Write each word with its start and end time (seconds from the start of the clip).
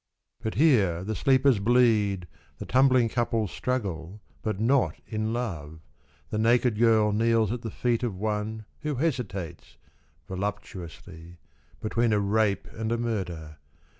.)But 0.41 0.55
here 0.55 1.03
the 1.03 1.13
sleepers 1.13 1.59
bleed, 1.59 2.27
the 2.57 2.65
tumbling 2.65 3.07
couples 3.07 3.51
Struggle, 3.51 4.19
but 4.41 4.59
not 4.59 4.95
in 5.05 5.31
love; 5.31 5.79
the 6.31 6.39
naked 6.39 6.79
girl 6.79 7.11
Kneels 7.11 7.51
at 7.51 7.61
the 7.61 7.69
feet 7.69 8.01
of 8.01 8.15
one 8.15 8.65
who 8.79 8.95
hesitates. 8.95 9.77
Voluptuously, 10.27 11.37
between 11.81 12.13
a 12.13 12.19
rape 12.19 12.67
and 12.73 12.91
a 12.91 12.97
murder. 12.97 13.57